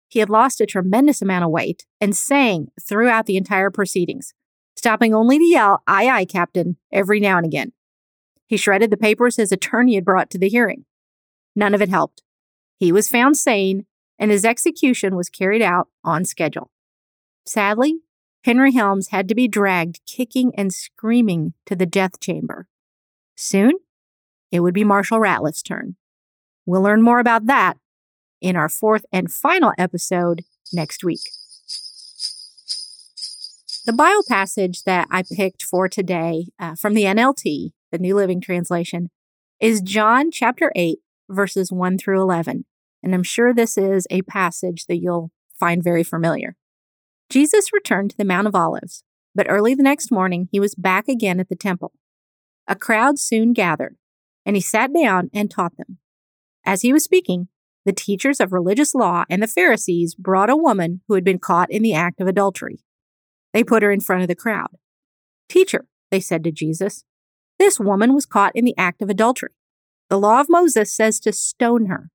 He 0.09 0.19
had 0.19 0.29
lost 0.29 0.59
a 0.59 0.65
tremendous 0.65 1.21
amount 1.21 1.45
of 1.45 1.51
weight 1.51 1.85
and 2.01 2.17
sang 2.17 2.71
throughout 2.81 3.27
the 3.27 3.37
entire 3.37 3.69
proceedings, 3.69 4.33
stopping 4.75 5.13
only 5.13 5.37
to 5.37 5.45
yell, 5.45 5.83
Aye, 5.85 6.09
aye, 6.09 6.25
Captain, 6.25 6.77
every 6.91 7.19
now 7.19 7.37
and 7.37 7.45
again. 7.45 7.73
He 8.47 8.57
shredded 8.57 8.89
the 8.89 8.97
papers 8.97 9.35
his 9.35 9.51
attorney 9.51 9.93
had 9.93 10.03
brought 10.03 10.31
to 10.31 10.39
the 10.39 10.49
hearing. 10.49 10.85
None 11.55 11.75
of 11.75 11.81
it 11.81 11.89
helped. 11.89 12.23
He 12.79 12.91
was 12.91 13.07
found 13.07 13.37
sane, 13.37 13.85
and 14.17 14.31
his 14.31 14.43
execution 14.43 15.15
was 15.15 15.29
carried 15.29 15.61
out 15.61 15.89
on 16.03 16.25
schedule. 16.25 16.71
Sadly, 17.45 17.99
Henry 18.45 18.73
Helms 18.73 19.09
had 19.09 19.27
to 19.27 19.35
be 19.35 19.47
dragged 19.47 19.99
kicking 20.07 20.51
and 20.57 20.73
screaming 20.73 21.53
to 21.67 21.75
the 21.75 21.85
death 21.85 22.19
chamber. 22.19 22.67
Soon, 23.35 23.73
it 24.51 24.61
would 24.61 24.73
be 24.73 24.83
Marshall 24.83 25.19
Ratliff's 25.19 25.61
turn. 25.61 25.97
We'll 26.65 26.81
learn 26.81 27.03
more 27.03 27.19
about 27.19 27.45
that 27.45 27.77
in 28.41 28.55
our 28.55 28.69
fourth 28.69 29.05
and 29.11 29.31
final 29.31 29.73
episode 29.77 30.43
next 30.73 31.03
week. 31.03 31.21
The 33.85 33.93
Bible 33.93 34.23
passage 34.27 34.83
that 34.83 35.07
I 35.09 35.23
picked 35.23 35.63
for 35.63 35.87
today 35.87 36.47
uh, 36.59 36.75
from 36.75 36.93
the 36.93 37.03
NLT, 37.03 37.71
the 37.91 37.97
New 37.97 38.15
Living 38.15 38.39
Translation, 38.39 39.09
is 39.59 39.81
John 39.81 40.31
chapter 40.31 40.71
8, 40.75 40.99
verses 41.29 41.71
1 41.71 41.97
through 41.97 42.21
11. 42.21 42.65
And 43.01 43.15
I'm 43.15 43.23
sure 43.23 43.53
this 43.53 43.77
is 43.77 44.05
a 44.09 44.21
passage 44.23 44.85
that 44.87 44.97
you'll 44.97 45.31
find 45.59 45.83
very 45.83 46.03
familiar. 46.03 46.55
Jesus 47.29 47.73
returned 47.73 48.11
to 48.11 48.17
the 48.17 48.25
Mount 48.25 48.47
of 48.47 48.55
Olives, 48.55 49.03
but 49.33 49.47
early 49.49 49.75
the 49.75 49.83
next 49.83 50.11
morning 50.11 50.49
he 50.51 50.59
was 50.59 50.75
back 50.75 51.07
again 51.07 51.39
at 51.39 51.49
the 51.49 51.55
temple. 51.55 51.93
A 52.67 52.75
crowd 52.75 53.17
soon 53.19 53.53
gathered, 53.53 53.97
and 54.45 54.55
he 54.55 54.61
sat 54.61 54.93
down 54.93 55.29
and 55.33 55.49
taught 55.49 55.77
them. 55.77 55.97
As 56.65 56.81
he 56.81 56.93
was 56.93 57.03
speaking, 57.03 57.47
the 57.85 57.93
teachers 57.93 58.39
of 58.39 58.53
religious 58.53 58.93
law 58.93 59.23
and 59.29 59.41
the 59.41 59.47
Pharisees 59.47 60.15
brought 60.15 60.49
a 60.49 60.55
woman 60.55 61.01
who 61.07 61.15
had 61.15 61.23
been 61.23 61.39
caught 61.39 61.71
in 61.71 61.81
the 61.81 61.93
act 61.93 62.19
of 62.19 62.27
adultery. 62.27 62.83
They 63.53 63.63
put 63.63 63.83
her 63.83 63.91
in 63.91 64.01
front 64.01 64.21
of 64.21 64.27
the 64.27 64.35
crowd. 64.35 64.77
Teacher, 65.47 65.87
they 66.11 66.19
said 66.19 66.43
to 66.43 66.51
Jesus, 66.51 67.03
this 67.59 67.79
woman 67.79 68.13
was 68.13 68.25
caught 68.25 68.55
in 68.55 68.63
the 68.63 68.77
act 68.77 69.01
of 69.01 69.09
adultery. 69.09 69.51
The 70.09 70.17
law 70.17 70.39
of 70.39 70.47
Moses 70.49 70.95
says 70.95 71.19
to 71.19 71.33
stone 71.33 71.87
her. 71.87 72.09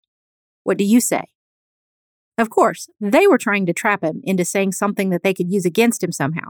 What 0.65 0.79
do 0.79 0.85
you 0.85 1.01
say? 1.01 1.25
Of 2.39 2.51
course, 2.51 2.89
they 2.99 3.27
were 3.27 3.39
trying 3.39 3.67
to 3.67 3.73
trap 3.73 4.03
him 4.03 4.21
into 4.25 4.45
saying 4.45 4.73
something 4.73 5.11
that 5.11 5.23
they 5.23 5.35
could 5.35 5.53
use 5.53 5.67
against 5.67 6.03
him 6.03 6.11
somehow. 6.11 6.49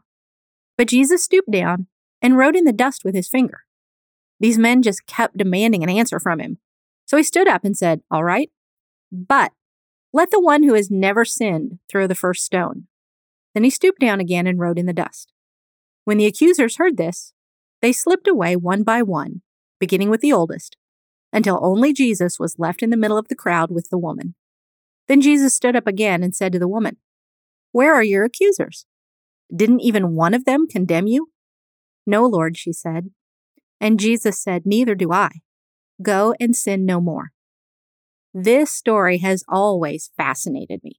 But 0.78 0.88
Jesus 0.88 1.24
stooped 1.24 1.50
down 1.50 1.88
and 2.22 2.38
wrote 2.38 2.56
in 2.56 2.64
the 2.64 2.72
dust 2.72 3.04
with 3.04 3.14
his 3.14 3.28
finger. 3.28 3.60
These 4.40 4.58
men 4.58 4.80
just 4.80 5.06
kept 5.06 5.36
demanding 5.36 5.82
an 5.82 5.90
answer 5.90 6.18
from 6.18 6.40
him. 6.40 6.58
So 7.04 7.16
he 7.16 7.22
stood 7.22 7.48
up 7.48 7.64
and 7.64 7.76
said, 7.76 8.00
All 8.10 8.24
right, 8.24 8.50
but 9.14 9.52
let 10.12 10.30
the 10.30 10.40
one 10.40 10.62
who 10.62 10.74
has 10.74 10.90
never 10.90 11.24
sinned 11.24 11.78
throw 11.88 12.06
the 12.06 12.14
first 12.14 12.44
stone. 12.44 12.86
Then 13.54 13.64
he 13.64 13.70
stooped 13.70 14.00
down 14.00 14.20
again 14.20 14.46
and 14.46 14.58
wrote 14.58 14.78
in 14.78 14.86
the 14.86 14.92
dust. 14.92 15.32
When 16.04 16.18
the 16.18 16.26
accusers 16.26 16.76
heard 16.76 16.96
this, 16.96 17.32
they 17.80 17.92
slipped 17.92 18.28
away 18.28 18.56
one 18.56 18.82
by 18.82 19.02
one, 19.02 19.42
beginning 19.78 20.10
with 20.10 20.20
the 20.20 20.32
oldest, 20.32 20.76
until 21.32 21.58
only 21.62 21.92
Jesus 21.92 22.38
was 22.38 22.58
left 22.58 22.82
in 22.82 22.90
the 22.90 22.96
middle 22.96 23.18
of 23.18 23.28
the 23.28 23.34
crowd 23.34 23.70
with 23.70 23.88
the 23.90 23.98
woman. 23.98 24.34
Then 25.06 25.20
Jesus 25.20 25.54
stood 25.54 25.76
up 25.76 25.86
again 25.86 26.22
and 26.22 26.34
said 26.34 26.52
to 26.52 26.58
the 26.58 26.68
woman, 26.68 26.96
Where 27.72 27.94
are 27.94 28.02
your 28.02 28.24
accusers? 28.24 28.86
Didn't 29.54 29.80
even 29.80 30.14
one 30.14 30.34
of 30.34 30.44
them 30.44 30.66
condemn 30.66 31.06
you? 31.06 31.30
No, 32.06 32.24
Lord, 32.26 32.56
she 32.56 32.72
said. 32.72 33.10
And 33.80 34.00
Jesus 34.00 34.40
said, 34.40 34.64
Neither 34.64 34.94
do 34.94 35.12
I. 35.12 35.30
Go 36.02 36.34
and 36.40 36.56
sin 36.56 36.86
no 36.86 37.00
more. 37.00 37.33
This 38.36 38.72
story 38.72 39.18
has 39.18 39.44
always 39.48 40.10
fascinated 40.16 40.82
me. 40.82 40.98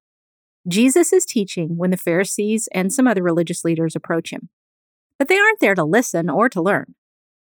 Jesus 0.70 1.12
is 1.12 1.26
teaching 1.26 1.76
when 1.76 1.92
the 1.92 1.98
Pharisees 1.98 2.70
and 2.72 2.94
some 2.94 3.08
other 3.08 3.22
religious 3.22 3.66
leaders 3.66 3.94
approach 3.94 4.32
him. 4.32 4.48
But 5.20 5.28
they 5.28 5.38
aren't 5.38 5.60
there 5.60 5.76
to 5.76 5.84
listen 5.84 6.30
or 6.30 6.48
to 6.48 6.62
learn. 6.62 6.96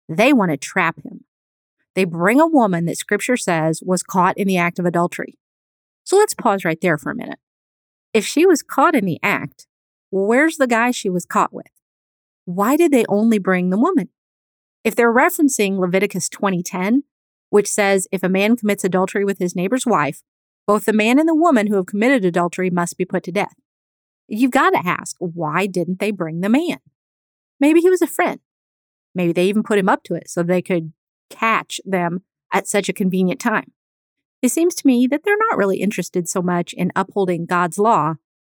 They 0.10 0.34
want 0.34 0.50
to 0.50 0.58
trap 0.58 1.00
him. 1.06 1.26
They 1.94 2.06
bring 2.06 2.40
a 2.40 2.48
woman 2.48 2.86
that 2.86 2.98
scripture 2.98 3.38
says 3.38 3.82
was 3.86 4.02
caught 4.02 4.38
in 4.38 4.48
the 4.48 4.58
act 4.58 4.80
of 4.80 4.86
adultery. 4.86 5.38
So 6.04 6.18
let's 6.18 6.34
pause 6.34 6.66
right 6.66 6.80
there 6.82 6.98
for 6.98 7.12
a 7.12 7.16
minute. 7.16 7.40
If 8.14 8.26
she 8.26 8.48
was 8.48 8.64
caught 8.64 8.96
in 8.96 9.06
the 9.06 9.20
act, 9.22 9.68
where's 10.10 10.58
the 10.58 10.68
guy 10.68 10.90
she 10.90 11.10
was 11.10 11.26
caught 11.26 11.54
with? 11.54 11.68
Why 12.46 12.78
did 12.78 12.92
they 12.92 13.06
only 13.10 13.38
bring 13.38 13.70
the 13.70 13.80
woman? 13.80 14.10
If 14.84 14.96
they're 14.96 15.14
referencing 15.14 15.78
Leviticus 15.78 16.30
20:10, 16.30 17.04
which 17.50 17.68
says 17.68 18.08
if 18.12 18.24
a 18.24 18.30
man 18.30 18.56
commits 18.56 18.84
adultery 18.84 19.24
with 19.26 19.40
his 19.40 19.56
neighbor's 19.56 19.86
wife, 19.86 20.22
both 20.66 20.86
the 20.86 20.94
man 20.94 21.20
and 21.20 21.28
the 21.28 21.36
woman 21.36 21.68
who 21.68 21.76
have 21.76 21.86
committed 21.86 22.26
adultery 22.26 22.70
must 22.70 22.98
be 22.98 23.06
put 23.06 23.24
to 23.24 23.32
death. 23.32 23.56
You've 24.28 24.52
got 24.52 24.72
to 24.72 24.86
ask, 24.86 25.16
why 25.20 25.66
didn't 25.66 26.00
they 26.00 26.12
bring 26.12 26.42
the 26.42 26.50
man? 26.50 26.80
Maybe 27.60 27.80
he 27.80 27.90
was 27.90 28.02
a 28.02 28.08
friend. 28.08 28.40
Maybe 29.16 29.32
they 29.32 29.46
even 29.46 29.64
put 29.64 29.80
him 29.80 29.90
up 29.90 30.04
to 30.04 30.14
it 30.14 30.30
so 30.30 30.44
they 30.44 30.62
could 30.62 30.92
catch 31.30 31.80
them 31.86 32.24
at 32.52 32.68
such 32.68 32.90
a 32.90 32.94
convenient 32.94 33.40
time. 33.40 33.72
It 34.42 34.50
seems 34.50 34.76
to 34.76 34.88
me 34.88 35.08
that 35.08 35.24
they're 35.24 35.36
not 35.50 35.58
really 35.58 35.80
interested 35.80 36.30
so 36.30 36.42
much 36.42 36.74
in 36.74 36.92
upholding 36.96 37.46
God's 37.46 37.80
law 37.80 38.16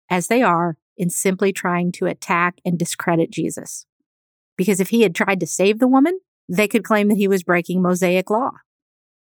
as 0.10 0.28
they 0.28 0.42
are 0.42 0.78
in 0.98 1.10
simply 1.10 1.54
trying 1.54 1.92
to 1.94 2.08
attack 2.08 2.60
and 2.66 2.78
discredit 2.78 3.32
Jesus. 3.32 3.86
Because 4.58 4.82
if 4.82 4.90
he 4.90 5.04
had 5.04 5.16
tried 5.16 5.40
to 5.40 5.48
save 5.48 5.80
the 5.80 5.88
woman, 5.88 6.20
they 6.50 6.68
could 6.68 6.84
claim 6.84 7.08
that 7.08 7.18
he 7.18 7.28
was 7.28 7.44
breaking 7.44 7.82
Mosaic 7.82 8.30
law. 8.30 8.52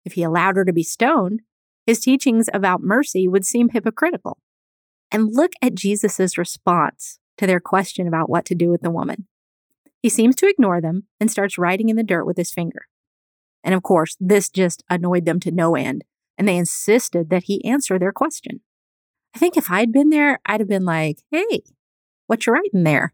If 0.07 0.13
he 0.13 0.23
allowed 0.23 0.57
her 0.57 0.65
to 0.65 0.73
be 0.73 0.85
stoned, 0.85 1.41
his 1.85 2.01
teachings 2.01 2.49
about 2.55 2.81
mercy 2.81 3.27
would 3.27 3.45
seem 3.45 3.71
hypocritical. 3.71 4.39
And 5.11 5.35
look 5.35 5.53
at 5.61 5.75
Jesus' 5.75 6.39
response 6.39 7.19
to 7.39 7.47
their 7.47 7.61
question 7.61 8.07
about 8.07 8.31
what 8.31 8.45
to 8.47 8.55
do 8.55 8.71
with 8.71 8.83
the 8.83 8.91
woman. 8.91 9.27
He 10.01 10.09
seems 10.09 10.37
to 10.37 10.49
ignore 10.49 10.81
them 10.81 11.09
and 11.19 11.31
starts 11.31 11.59
writing 11.59 11.89
in 11.89 11.97
the 11.97 12.05
dirt 12.05 12.25
with 12.25 12.37
his 12.37 12.53
finger. 12.53 12.87
And 13.65 13.75
of 13.75 13.83
course, 13.83 14.17
this 14.21 14.49
just 14.49 14.85
annoyed 14.89 15.25
them 15.25 15.41
to 15.41 15.51
no 15.51 15.75
end, 15.75 16.05
and 16.39 16.47
they 16.47 16.57
insisted 16.57 17.29
that 17.31 17.45
he 17.45 17.65
answer 17.65 17.99
their 17.99 18.13
question. 18.13 18.61
I 19.35 19.39
think 19.39 19.57
if 19.57 19.71
I'd 19.71 19.93
been 19.93 20.11
there, 20.11 20.39
I'd 20.47 20.61
have 20.61 20.69
been 20.69 20.85
like, 20.85 21.19
hey, 21.33 21.63
what 22.29 22.47
you 22.47 22.53
writing 22.53 22.85
there? 22.85 23.13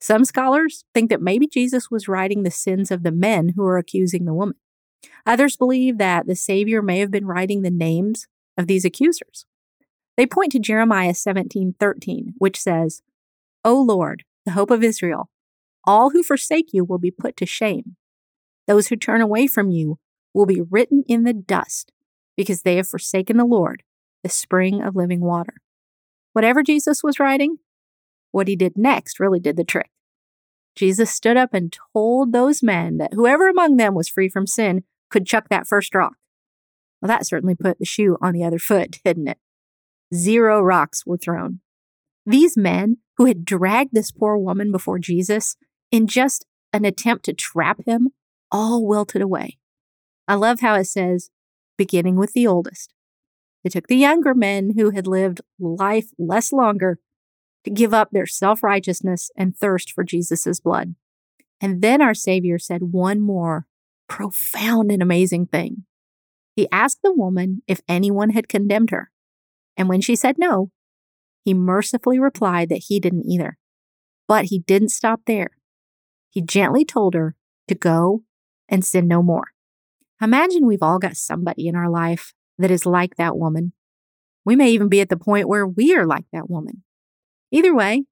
Some 0.00 0.24
scholars 0.24 0.84
think 0.94 1.08
that 1.10 1.22
maybe 1.22 1.46
Jesus 1.46 1.90
was 1.90 2.08
writing 2.08 2.42
the 2.42 2.50
sins 2.50 2.90
of 2.90 3.02
the 3.02 3.12
men 3.12 3.54
who 3.56 3.62
were 3.62 3.78
accusing 3.78 4.26
the 4.26 4.34
woman. 4.34 4.56
Others 5.26 5.56
believe 5.56 5.98
that 5.98 6.26
the 6.26 6.36
Savior 6.36 6.82
may 6.82 6.98
have 6.98 7.10
been 7.10 7.26
writing 7.26 7.62
the 7.62 7.70
names 7.70 8.26
of 8.56 8.66
these 8.66 8.84
accusers. 8.84 9.46
They 10.16 10.26
point 10.26 10.52
to 10.52 10.58
Jeremiah 10.58 11.14
17:13, 11.14 12.34
which 12.38 12.60
says, 12.60 13.02
"O 13.64 13.80
Lord, 13.80 14.24
the 14.44 14.52
hope 14.52 14.70
of 14.70 14.84
Israel, 14.84 15.30
all 15.84 16.10
who 16.10 16.22
forsake 16.22 16.72
you 16.72 16.84
will 16.84 16.98
be 16.98 17.10
put 17.10 17.36
to 17.38 17.46
shame. 17.46 17.96
Those 18.66 18.88
who 18.88 18.96
turn 18.96 19.20
away 19.20 19.46
from 19.46 19.70
you 19.70 19.98
will 20.34 20.46
be 20.46 20.60
written 20.60 21.04
in 21.08 21.24
the 21.24 21.32
dust, 21.32 21.92
because 22.36 22.62
they 22.62 22.76
have 22.76 22.88
forsaken 22.88 23.36
the 23.36 23.44
Lord, 23.44 23.82
the 24.22 24.28
spring 24.28 24.82
of 24.82 24.96
living 24.96 25.20
water." 25.20 25.54
Whatever 26.32 26.62
Jesus 26.62 27.02
was 27.02 27.18
writing, 27.18 27.58
what 28.30 28.46
he 28.46 28.56
did 28.56 28.76
next 28.76 29.18
really 29.18 29.40
did 29.40 29.56
the 29.56 29.64
trick. 29.64 29.90
Jesus 30.76 31.10
stood 31.10 31.36
up 31.36 31.52
and 31.52 31.76
told 31.92 32.32
those 32.32 32.62
men 32.62 32.98
that 32.98 33.14
whoever 33.14 33.48
among 33.48 33.76
them 33.76 33.94
was 33.94 34.08
free 34.08 34.28
from 34.28 34.46
sin 34.46 34.84
could 35.10 35.26
chuck 35.26 35.48
that 35.48 35.66
first 35.66 35.94
rock. 35.94 36.14
Well, 37.00 37.08
that 37.08 37.26
certainly 37.26 37.54
put 37.54 37.78
the 37.78 37.84
shoe 37.84 38.16
on 38.20 38.32
the 38.32 38.44
other 38.44 38.58
foot, 38.58 38.98
didn't 39.04 39.28
it? 39.28 39.38
Zero 40.14 40.60
rocks 40.60 41.06
were 41.06 41.16
thrown. 41.16 41.60
These 42.26 42.56
men 42.56 42.98
who 43.16 43.26
had 43.26 43.44
dragged 43.44 43.90
this 43.92 44.10
poor 44.10 44.36
woman 44.36 44.72
before 44.72 44.98
Jesus 44.98 45.56
in 45.90 46.06
just 46.06 46.46
an 46.72 46.84
attempt 46.84 47.24
to 47.24 47.32
trap 47.32 47.80
him 47.86 48.10
all 48.50 48.86
wilted 48.86 49.22
away. 49.22 49.58
I 50.28 50.34
love 50.34 50.60
how 50.60 50.74
it 50.74 50.84
says, 50.84 51.30
beginning 51.76 52.16
with 52.16 52.32
the 52.32 52.46
oldest. 52.46 52.92
It 53.64 53.72
took 53.72 53.88
the 53.88 53.96
younger 53.96 54.34
men 54.34 54.74
who 54.76 54.90
had 54.90 55.06
lived 55.06 55.40
life 55.58 56.10
less 56.18 56.52
longer 56.52 56.98
to 57.64 57.70
give 57.70 57.92
up 57.92 58.10
their 58.10 58.26
self 58.26 58.62
righteousness 58.62 59.30
and 59.36 59.56
thirst 59.56 59.92
for 59.92 60.04
Jesus' 60.04 60.60
blood. 60.60 60.94
And 61.60 61.82
then 61.82 62.00
our 62.00 62.14
Savior 62.14 62.58
said 62.58 62.92
one 62.92 63.20
more 63.20 63.66
profound 64.08 64.90
and 64.90 65.02
amazing 65.02 65.46
thing. 65.46 65.84
He 66.56 66.68
asked 66.72 67.00
the 67.02 67.12
woman 67.12 67.62
if 67.66 67.80
anyone 67.88 68.30
had 68.30 68.48
condemned 68.48 68.90
her. 68.90 69.10
And 69.76 69.88
when 69.88 70.00
she 70.00 70.16
said 70.16 70.36
no, 70.38 70.70
he 71.44 71.54
mercifully 71.54 72.18
replied 72.18 72.68
that 72.68 72.84
he 72.88 73.00
didn't 73.00 73.26
either. 73.26 73.56
But 74.26 74.46
he 74.46 74.58
didn't 74.60 74.90
stop 74.90 75.22
there. 75.26 75.50
He 76.30 76.42
gently 76.42 76.84
told 76.84 77.14
her 77.14 77.34
to 77.68 77.74
go 77.74 78.22
and 78.68 78.84
sin 78.84 79.08
no 79.08 79.22
more. 79.22 79.48
Imagine 80.20 80.66
we've 80.66 80.82
all 80.82 80.98
got 80.98 81.16
somebody 81.16 81.66
in 81.66 81.74
our 81.74 81.90
life 81.90 82.34
that 82.58 82.70
is 82.70 82.84
like 82.84 83.16
that 83.16 83.38
woman. 83.38 83.72
We 84.44 84.54
may 84.54 84.70
even 84.70 84.88
be 84.88 85.00
at 85.00 85.08
the 85.08 85.16
point 85.16 85.48
where 85.48 85.66
we 85.66 85.94
are 85.94 86.06
like 86.06 86.26
that 86.32 86.50
woman. 86.50 86.82
Either 87.50 87.74
way, 87.74 88.04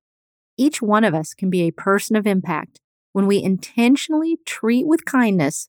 each 0.57 0.83
one 0.83 1.04
of 1.04 1.14
us 1.14 1.35
can 1.35 1.50
be 1.50 1.62
a 1.62 1.71
person 1.71 2.16
of 2.16 2.26
impact 2.26 2.80
when 3.12 3.26
we 3.26 3.42
intentionally 3.42 4.38
treat 4.45 4.87
with 4.87 5.04
kindness 5.04 5.68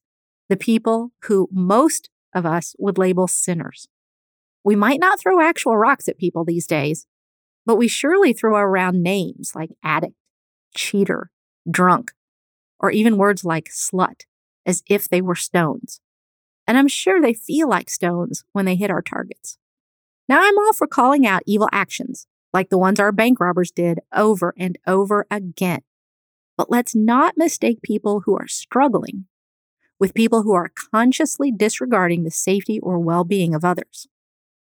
the 0.49 0.57
people 0.57 1.11
who 1.23 1.47
most 1.51 2.09
of 2.33 2.45
us 2.45 2.75
would 2.79 2.97
label 2.97 3.27
sinners. 3.27 3.88
We 4.63 4.75
might 4.75 4.99
not 4.99 5.19
throw 5.19 5.39
actual 5.39 5.77
rocks 5.77 6.07
at 6.07 6.17
people 6.17 6.43
these 6.43 6.67
days, 6.67 7.05
but 7.65 7.75
we 7.77 7.88
surely 7.88 8.33
throw 8.33 8.55
around 8.55 9.03
names 9.03 9.51
like 9.55 9.69
addict, 9.83 10.15
cheater, 10.75 11.29
drunk, 11.69 12.11
or 12.79 12.91
even 12.91 13.17
words 13.17 13.43
like 13.45 13.69
slut 13.69 14.21
as 14.65 14.83
if 14.88 15.07
they 15.07 15.21
were 15.21 15.35
stones. 15.35 16.01
And 16.67 16.77
I'm 16.77 16.88
sure 16.88 17.21
they 17.21 17.33
feel 17.33 17.67
like 17.67 17.89
stones 17.89 18.43
when 18.53 18.65
they 18.65 18.75
hit 18.75 18.91
our 18.91 19.01
targets. 19.01 19.57
Now, 20.27 20.39
I'm 20.41 20.57
all 20.57 20.73
for 20.73 20.88
calling 20.88 21.25
out 21.25 21.41
evil 21.47 21.69
actions, 21.71 22.27
like 22.53 22.69
the 22.69 22.77
ones 22.77 22.99
our 22.99 23.11
bank 23.11 23.39
robbers 23.39 23.71
did 23.71 23.99
over 24.13 24.53
and 24.57 24.77
over 24.87 25.25
again. 25.29 25.81
But 26.57 26.71
let's 26.71 26.95
not 26.95 27.37
mistake 27.37 27.81
people 27.81 28.23
who 28.25 28.35
are 28.37 28.47
struggling 28.47 29.25
with 29.99 30.13
people 30.13 30.43
who 30.43 30.53
are 30.53 30.71
consciously 30.91 31.51
disregarding 31.51 32.23
the 32.23 32.31
safety 32.31 32.79
or 32.79 32.99
well 32.99 33.23
being 33.23 33.53
of 33.53 33.65
others. 33.65 34.07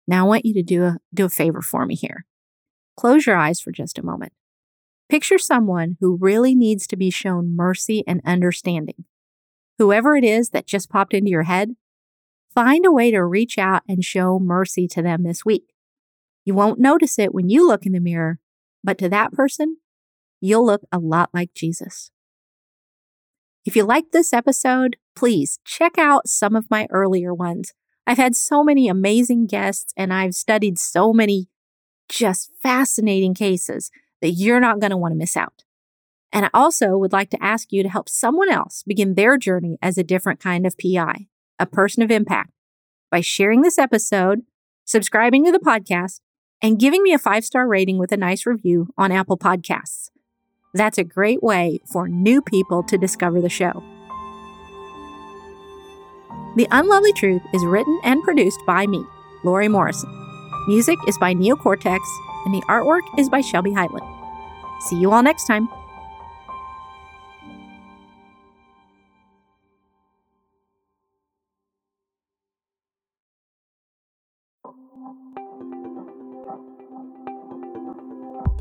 Now, 0.07 0.25
I 0.25 0.29
want 0.29 0.47
you 0.47 0.55
to 0.55 0.63
do 0.63 0.85
a, 0.85 0.97
do 1.13 1.27
a 1.27 1.31
favor 1.31 1.61
for 1.61 1.85
me 1.85 1.95
here. 1.95 2.25
Close 2.97 3.27
your 3.27 3.37
eyes 3.37 3.61
for 3.61 3.71
just 3.71 3.99
a 3.99 4.05
moment. 4.05 4.33
Picture 5.09 5.39
someone 5.39 5.97
who 6.01 6.19
really 6.21 6.55
needs 6.55 6.87
to 6.87 6.97
be 6.97 7.11
shown 7.11 7.55
mercy 7.55 8.03
and 8.07 8.23
understanding. 8.25 9.05
Whoever 9.79 10.17
it 10.17 10.25
is 10.25 10.51
that 10.51 10.67
just 10.67 10.91
popped 10.91 11.15
into 11.15 11.31
your 11.31 11.45
head, 11.45 11.77
find 12.55 12.85
a 12.85 12.93
way 12.93 13.11
to 13.11 13.23
reach 13.23 13.59
out 13.59 13.83
and 13.87 14.03
show 14.03 14.39
mercy 14.39 14.89
to 14.89 15.03
them 15.03 15.23
this 15.23 15.45
week. 15.45 15.75
You 16.49 16.55
won't 16.55 16.79
notice 16.79 17.19
it 17.19 17.35
when 17.35 17.51
you 17.51 17.69
look 17.69 17.85
in 17.85 17.93
the 17.93 18.01
mirror, 18.01 18.39
but 18.83 18.97
to 19.01 19.09
that 19.11 19.33
person, 19.33 19.77
you'll 20.41 20.65
look 20.65 20.81
a 20.91 20.99
lot 20.99 21.29
like 21.35 21.53
Jesus. 21.53 22.11
If 23.67 23.77
you 23.77 23.85
like 23.85 24.13
this 24.13 24.33
episode, 24.33 24.97
please 25.15 25.59
check 25.67 25.99
out 25.99 26.27
some 26.27 26.57
of 26.57 26.71
my 26.71 26.87
earlier 26.91 27.35
ones. 27.35 27.75
I've 28.07 28.17
had 28.17 28.35
so 28.35 28.65
many 28.65 28.89
amazing 28.89 29.47
guests 29.47 29.93
and 29.95 30.11
I've 30.11 30.35
studied 30.35 30.79
so 30.79 31.13
many 31.13 31.49
just 32.09 32.51
fascinating 32.63 33.35
cases 33.35 33.91
that 34.23 34.31
you're 34.31 34.59
not 34.59 34.81
going 34.81 34.93
to 34.93 34.97
want 34.97 35.13
to 35.13 35.19
miss 35.19 35.37
out. 35.37 35.65
And 36.33 36.47
I 36.47 36.51
also 36.55 36.97
would 36.97 37.13
like 37.13 37.29
to 37.29 37.45
ask 37.45 37.73
you 37.73 37.83
to 37.83 37.91
help 37.91 38.09
someone 38.09 38.51
else 38.51 38.83
begin 38.87 39.17
their 39.17 39.37
journey 39.37 39.77
as 39.83 39.99
a 39.99 40.03
different 40.03 40.41
kind 40.41 40.67
of 40.67 40.79
PI, 40.79 41.27
a 41.59 41.67
person 41.67 42.03
of 42.03 42.11
impact, 42.11 42.53
by 43.11 43.21
sharing 43.21 43.61
this 43.61 43.77
episode, 43.77 44.45
subscribing 44.87 45.45
to 45.45 45.53
the 45.53 45.59
podcast, 45.59 46.21
and 46.63 46.79
giving 46.79 47.03
me 47.03 47.13
a 47.13 47.19
five 47.19 47.45
star 47.45 47.67
rating 47.67 47.99
with 47.99 48.13
a 48.13 48.17
nice 48.17 48.47
review 48.47 48.89
on 48.97 49.13
Apple 49.13 49.39
Podcasts. 49.39 50.11
That's 50.75 50.99
a 50.99 51.05
great 51.05 51.43
way 51.43 51.81
for 51.87 52.09
new 52.09 52.43
people 52.43 52.83
to 52.85 52.99
discover 52.99 53.41
the 53.41 53.49
show. 53.49 53.83
The 56.57 56.69
Unlovely 56.71 57.13
Truth 57.13 57.43
is 57.55 57.65
written 57.65 57.99
and 58.05 58.23
produced 58.23 58.61
by 58.67 58.87
me, 58.87 59.05
Lori 59.45 59.69
Morrison. 59.69 60.11
Music 60.67 60.99
is 61.07 61.17
by 61.19 61.35
Neocortex 61.35 62.01
and 62.45 62.55
the 62.55 62.63
artwork 62.69 63.03
is 63.19 63.29
by 63.29 63.41
Shelby 63.41 63.73
Highland. 63.73 64.07
See 64.89 64.97
you 64.97 65.13
all 65.13 65.23
next 65.23 65.47
time. 65.47 65.69